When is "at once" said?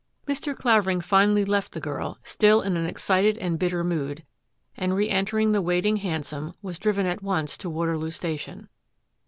7.05-7.55